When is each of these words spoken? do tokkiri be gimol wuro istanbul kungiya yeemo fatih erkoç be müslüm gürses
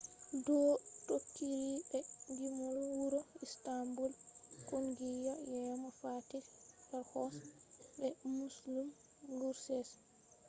do 0.45 0.59
tokkiri 1.07 1.71
be 1.87 1.99
gimol 2.35 2.77
wuro 2.95 3.19
istanbul 3.45 4.11
kungiya 4.67 5.33
yeemo 5.51 5.89
fatih 5.99 6.45
erkoç 6.97 7.35
be 7.97 8.07
müslüm 8.35 8.87
gürses 9.37 9.89